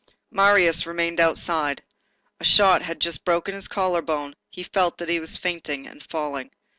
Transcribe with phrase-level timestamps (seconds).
[0.31, 1.83] Marius remained outside.
[2.39, 6.01] A shot had just broken his collar bone, he felt that he was fainting and
[6.01, 6.49] falling.